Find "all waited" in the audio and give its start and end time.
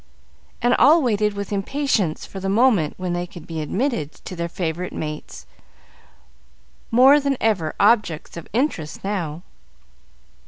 0.79-1.33